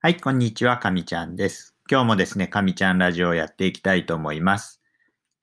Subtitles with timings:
[0.00, 1.74] はい、こんにちは、かみちゃんです。
[1.90, 4.80] 今日もですね、かみちゃんラジオをやっていきたいと思います。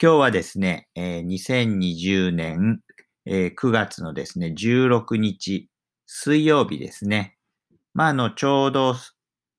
[0.02, 2.80] 今日はですね、えー2020年、
[3.26, 5.70] えー9月のですね、16日、
[6.06, 7.36] 水曜日ですね。
[7.94, 8.96] まあ、あの、ちょうど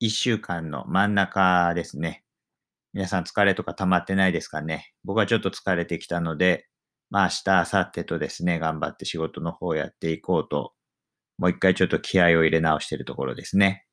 [0.00, 2.24] 1週間の真ん中ですね。
[2.94, 4.94] 皆さん疲れとか溜まってないですかね？
[5.04, 6.68] 僕はちょっと疲れてきたので、
[7.10, 10.72] まあ明日、明後日とですね、頑張って仕事の方をやっていこうと、
[11.36, 13.85] もう一回ちょっと気合を入れ直しているところですね。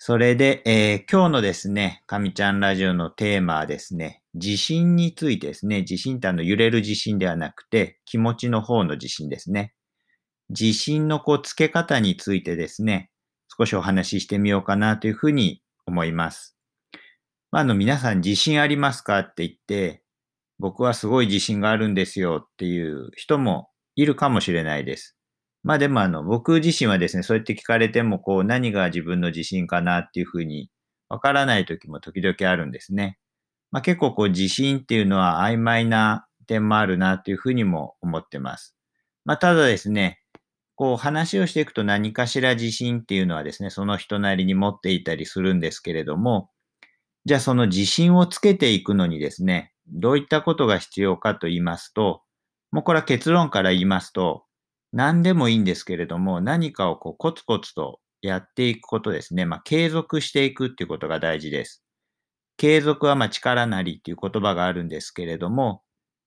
[0.00, 9.74] それで、えー今日のですね、かみちゃんラジオのテーマはですね、地震についてですね、地震ってあの揺れる地震ではなくて、気持ちの方の地震ですね。
[10.50, 13.10] 地震のこう、つけ方についてですね、
[13.58, 16.56] 少しお話ししてみようかなというふうに思います。
[17.50, 20.04] まあ、あの、皆さん自信ありますかって言って、
[20.60, 25.17] 僕はすごい自信があるんですよっていう人もいるかもしれないです。
[25.62, 30.70] まあでもあの、僕自身はですね、そうやって聞かれても、こう、何が自分の自信かなっていうふうに、
[31.08, 33.18] わからない時も時々あるんですね。
[33.70, 38.76] まあ結構こう、自信っていうのは曖昧な点もあるなっていうふうにも思ってます。
[39.24, 40.20] まあただですね、
[40.76, 46.50] こう、話をしていくと何かしら自信っていうのはですね、その人なりに持っていたりするんですけれども、
[47.24, 52.22] じゃあその自信をつけていくのにですね、どういったことが必要かと言いますと、
[52.70, 54.44] もうこれは結論から言いますと、
[54.92, 59.44] 何でもいいんですけれども、何かをこうコツコツとやっていくことですね。
[59.46, 61.82] まあ、継続していくっていうことが大事です。
[62.56, 65.82] 継続はまあ力なりっていう言葉があるんですけれども、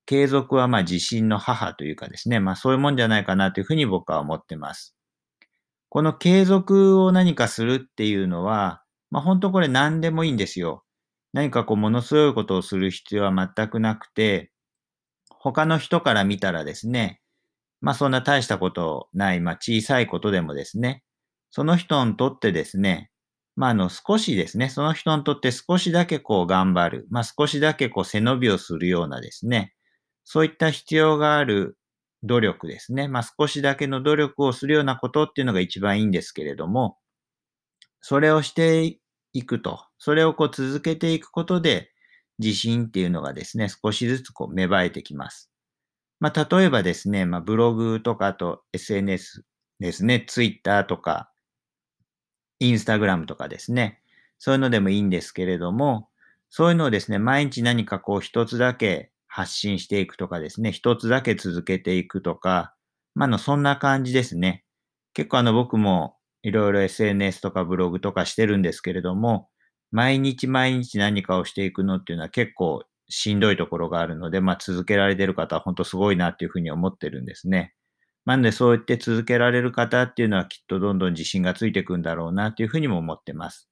[0.05, 4.95] 継続はまあ自信の母というかですね、まあそういうもんじゃないかなというふうに僕は思ってます。
[5.89, 10.83] この継続を何かするっていうのは、まあ本当これ何でもいいんですよ。
[11.33, 14.51] 何かこうものすごいことをする必要は全くなくて、
[15.29, 17.20] 他の人から見たらですね、
[17.81, 21.03] まあそんな大したことない、まあ小さいことでもですね、
[21.51, 23.11] その人にとってですね、
[23.55, 29.73] まああの少しですね、その人にとって少しだけこう頑張る、まあ少しだけこう背伸びをするようなですね、
[30.23, 31.77] そういった必要がある
[32.23, 36.97] 努力ですね、まあ少しだけの努力をするようなことっていうのが一番いいんですけれども、
[38.01, 38.97] それをして
[39.33, 41.91] いくと、それをこう続けていくことで、
[42.39, 45.50] 自信っていうのがですね、少しずつこう芽生えてきます。
[46.21, 49.43] まあ、例えばですね、まあ、ブログとか、あと SNS
[49.79, 51.31] ですね、Twitter とか、
[52.59, 53.99] インスタグラムとかですね、
[54.37, 56.09] そういうのでもいいんですけれども、
[56.51, 62.75] そういうのをですね、毎日何かこう一つだけ発信していくとかですね、一つだけ続けていくとか、
[63.15, 64.63] ま、あの、そんな感じですね。
[65.15, 69.49] 結構あの、僕もいろいろ SNS とかブログとかしてるんですけれども、
[69.89, 77.73] 毎日毎日何かをしていくのっていうのは結構しんどいところがあるので、まあ続けられてる方は本当すごいなっていうふうに思ってるんですね。
[78.25, 83.69] なのでそう言って続けられる方っていうのはきっとどんどん自信がついていくんだろうなっていうふうにも思ってます。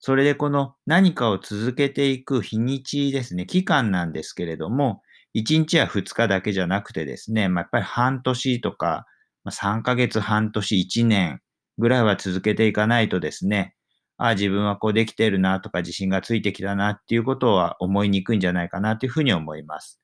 [0.00, 5.02] それでこの何かを続けていく日にちですね、期間なんですけれども、
[5.34, 9.06] 1日や2日だけじゃなくてですね、まあ、やっぱり半年とか、
[9.44, 11.40] まあ、3ヶ月、半年、1年
[11.78, 13.74] ぐらいは続けていかないとですね、
[14.16, 20.00] ああ、自分はこうできてるなとか自信がついてきたなっていうことは思いにくいんじゃないかなというふうに思います。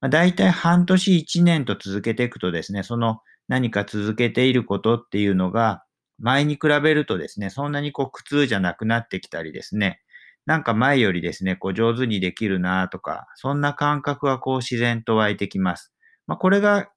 [0.00, 5.82] まあ、大体半年1年と続けていくとですね、その何か続けていることっていうのが
[6.18, 10.00] 前に比べるとですね、そんなにこう苦痛じゃなくなってきたりですね、
[10.46, 15.92] なんか前よりですね、こう上手にできるなとか、そんな感覚がこう自然と湧いてきます。
[16.26, 16.88] まあ、これが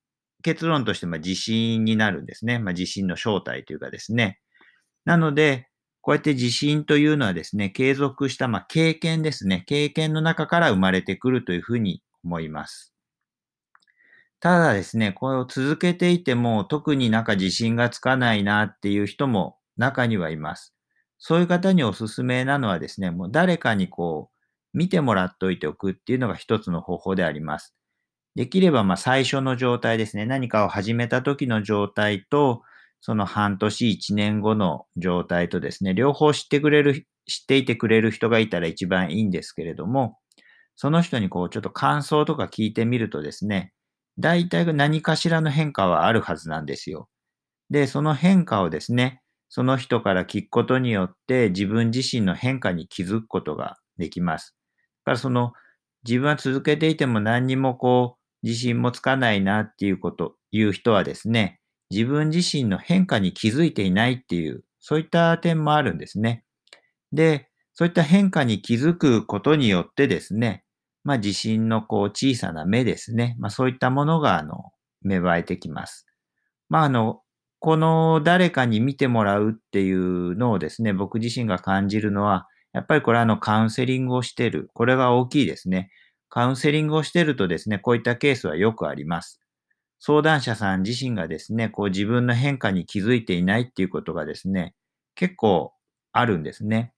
[0.41, 2.59] 結論としてま自信になるんですね。
[2.59, 4.39] まあ、自信の正体というかですね。
[5.05, 5.67] なので、
[6.01, 9.63] こうやって自信というのはですね、継続した、まあ、経験ですね。
[9.67, 12.93] 経験の中から生まれてくるというふうに思います。
[14.39, 20.73] ただですね、これを続けていても特になんか自信がつかないなっていう人も中にはいます。
[21.19, 24.31] そういう方におすすめなのはですね、もう誰かにこ
[24.73, 27.75] う見てもらっておいておくっていうのが一つの方法であります。
[28.35, 32.63] できればまあ最初の状態ですね、何かを始めた時の状態と、
[33.01, 40.17] その半年、一年後の状態とですね、両方知ってくれる、知っていてくれる人がいたら一番いいんですけれども、
[40.75, 43.73] その人にこうちょっと感想とか聞いてみるとですね、
[44.19, 47.09] 大体何かしらの変化はあるはずなんですよ。
[47.69, 54.55] で、その変化をですね、その人から聞くことによって自分自身の変化に気づくことができます。
[55.05, 55.53] だからその
[56.07, 61.60] 自分は続けていても何にもこう自信もつかないなっていうこと、いう人はですね、
[61.91, 66.43] 自分自身の変化に気づいていないっていう、そういった点もあるんですね。
[67.13, 70.63] で、そういった変化に気づくことによってですね、
[71.03, 73.35] まあ自信のこう小さな目ですね。
[73.39, 74.71] まあそういったものがあの
[75.03, 76.05] 芽生えてきます。
[76.69, 77.21] まああの、
[77.59, 84.69] この誰かに見てもらうっていうのをですね、僕自身が感じるのは、やっぱりこれあのカウンセリングをしてる。
[84.73, 85.91] これが大きいですね。
[86.29, 89.40] カウンセリングをしてるとですね、こういったケースはよくあります。
[90.03, 94.73] 相談者さん自身がですね、こう自分の変化に気づいていないっていうことがですね、
[95.13, 95.73] 結構
[96.11, 96.91] あるんですね。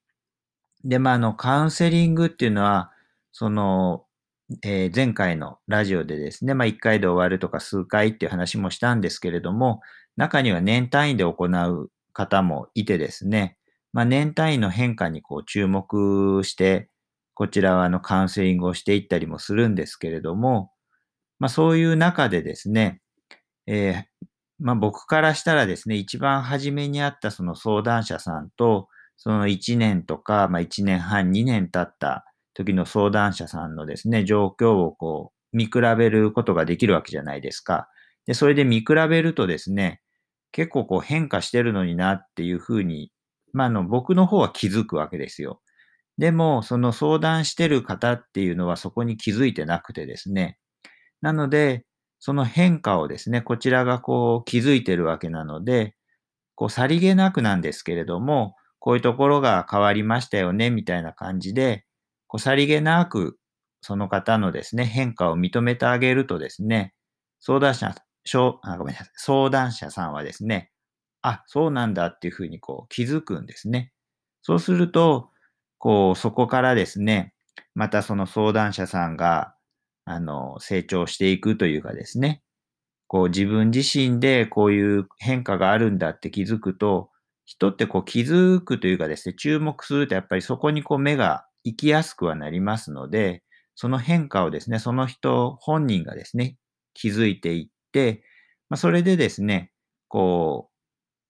[0.85, 2.91] で、まあ、あの、カウンセリングっていうのは、
[3.33, 4.05] その、
[4.61, 9.81] えー、前回のラジオでですね、まあ、1回で終わるとか数回っていう話もしたんですけれども、
[10.15, 13.57] 中には年単位で行う方もいてですね、
[13.91, 16.89] まあ、年単位の変化にこう注目して、
[17.33, 20.73] こちらはあのカウンセリングをしていったりもするんですけれども、
[21.39, 23.01] まあ、そういう中でですね、
[23.68, 24.27] えー、
[24.59, 28.88] まあ、僕からしたらですね、一番初めにあったその相談者さんと、
[29.18, 37.88] その1年とか、まあ、1年半、2年経った時の相談者さんのですね、状況をこう、見比べることができるわけじゃないですか。
[38.25, 40.01] で、それで見比べるとですね、
[40.51, 43.12] 結構こう変化してるのになっていうふうに、
[43.53, 45.62] まあ、あの、僕の方は気づくわけですよ。
[46.18, 50.57] でも、その相談してる方っていうのはそこに気づいてなくてですね。
[51.24, 51.86] なので、
[52.20, 55.96] その変化をですね、こちらがこう気づいてるわけなので、
[56.56, 61.86] こうさりげなくなんですけれども、こういうところが変わりましたよね、みたいな感じで、
[62.28, 63.40] こうさりげなく
[63.81, 66.94] その方のですね、変化を認めてあげるとですね、
[67.42, 67.96] 相談者、
[68.64, 70.72] あごめんなさい相談者さんはですね、
[71.22, 73.92] あ、そうなんだっていうふうにこう気づくんですね。
[74.42, 75.30] そうすると、
[75.80, 77.34] こう、そこからですね、
[77.75, 79.52] またその相談者さんが、
[80.05, 82.41] あの、成長していくというかですね、
[83.07, 87.09] こう自分自身でこういう変化があるんだって気づくと、
[87.45, 93.44] 人ってこう気づくというかですね、注目するとやっぱりそこにこう目が行きやすくはなりますので、
[93.75, 96.57] その変化をですね、その人本人がですね、
[96.94, 98.23] 気づいていって、
[98.69, 99.71] まあ、それでですね、
[100.07, 100.69] こ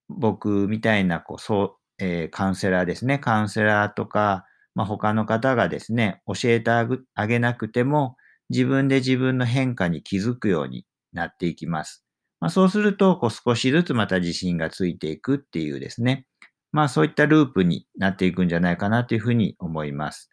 [0.08, 3.18] う、僕みたいな、こう、そう、えー、カウンセラーですね。
[3.18, 4.44] カウンセラーとか、
[4.74, 8.16] まあ、他の方がですね、教えてあげなくても、
[8.50, 12.04] 自分で自分の変化に気づくようになっていきます。
[12.40, 16.26] まあ、そうすると、こう少しずつまた自信がついていくっていうですね。
[16.72, 20.28] まあそういったループになっていくんじゃないかなというふうに思います。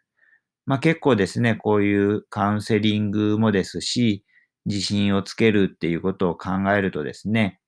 [0.66, 4.26] まあ結構ですね、こういうカウンセリングもですし、
[4.66, 7.60] 自信をつけるっていうことを考えるとですね、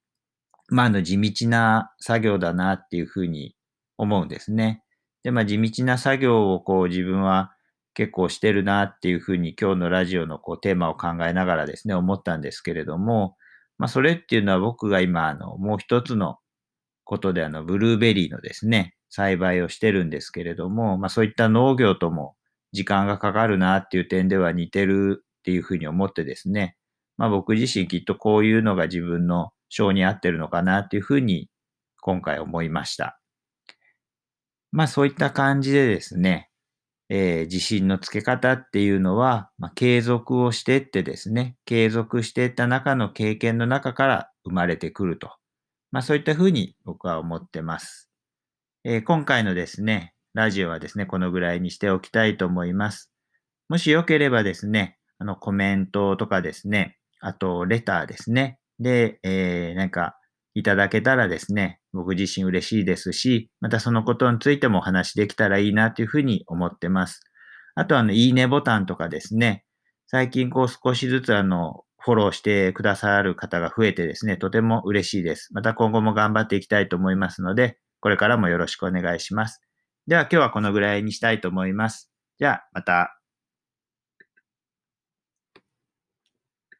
[0.69, 3.55] まああの地道な作業だなっていうふうに
[3.97, 4.83] 思うんですね。
[5.23, 7.51] で、まあ、地道な作業をこう自分は
[7.93, 13.37] 結構してるなっていうふうに今日のラジオのこうテーマを考えながらですね、思ったんですけれども、
[13.77, 16.37] まあ、それっていうのは僕が今、あの、もう一つの
[17.03, 22.35] ことで、あの、ブルーベリーのですね、栽培をしてるんですけれども、まあ、そういった農業とも
[22.71, 26.75] 時間がかかるなっていう点では似てるっていうふうに思ってですね、
[27.17, 31.49] まあ、僕自身きっとこういうのが自分の性に合ってるのかなっていうふうに
[32.01, 33.19] 今回思いました。
[34.71, 36.49] まあそういった感じでですね、
[37.15, 45.31] えー、自信のつけ方っていうのは、まあ、継続をしてってですね、継続していった中の経験の中から生まれてくると。
[45.91, 48.09] まあそういったふうに僕は思ってます。
[48.83, 53.11] えー、今回のですね、ラジオはですね、このぐらいにしておきたいと思います。
[53.69, 58.57] もしよければですね、あのコメントとかですね、あとレターですね。
[58.79, 60.17] で、えー、なんか
[60.55, 67.21] いただけたらですね、僕自身嬉しいですし、またそのことについてもお話できたらいいなというふうに思ってます。
[67.75, 69.63] あとあの、いいねボタンとかですね、
[70.07, 75.53] 最近こう少しずつあの、フォローしてくださる方が増えてですね、とても嬉しいです。
[75.53, 79.61] また今後も頑張っていきたいと思いますので、これからもよろしくお願いします。
[80.07, 82.11] では今日はこのぐらいにしたいと思います。
[82.37, 83.22] じゃあまた。